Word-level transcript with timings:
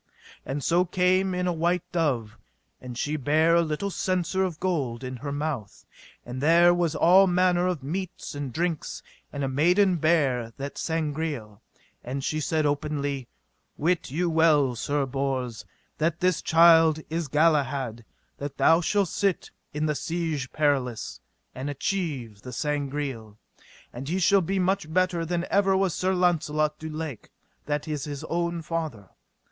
And 0.47 0.63
so 0.63 0.83
came 0.83 1.35
in 1.35 1.45
a 1.45 1.53
white 1.53 1.83
dove, 1.91 2.35
and 2.81 2.97
she 2.97 3.17
bare 3.17 3.53
a 3.53 3.61
little 3.61 3.91
censer 3.91 4.43
of 4.43 4.59
gold 4.59 5.03
in 5.03 5.17
her 5.17 5.31
mouth, 5.31 5.85
and 6.25 6.41
there 6.41 6.73
was 6.73 6.95
all 6.95 7.27
manner 7.27 7.67
of 7.67 7.83
meats 7.83 8.33
and 8.33 8.51
drinks; 8.51 9.03
and 9.31 9.43
a 9.43 9.47
maiden 9.47 9.97
bare 9.97 10.53
that 10.57 10.79
Sangreal, 10.79 11.61
and 12.03 12.23
she 12.23 12.39
said 12.39 12.65
openly: 12.65 13.27
Wit 13.77 14.09
you 14.09 14.27
well, 14.27 14.75
Sir 14.75 15.05
Bors, 15.05 15.65
that 15.99 16.19
this 16.19 16.41
child 16.41 16.99
is 17.11 17.27
Galahad, 17.27 18.03
that 18.39 18.81
shall 18.83 19.05
sit 19.05 19.51
in 19.71 19.85
the 19.85 19.93
Siege 19.93 20.51
Perilous, 20.51 21.19
and 21.53 21.69
achieve 21.69 22.41
the 22.41 22.51
Sangreal, 22.51 23.37
and 23.93 24.09
he 24.09 24.17
shall 24.17 24.41
be 24.41 24.57
much 24.57 24.91
better 24.91 25.25
than 25.27 25.45
ever 25.51 25.77
was 25.77 25.93
Sir 25.93 26.15
Launcelot 26.15 26.79
du 26.79 26.89
Lake, 26.89 27.29
that 27.67 27.87
is 27.87 28.05
his 28.05 28.23
own 28.23 28.63
father. 28.63 29.09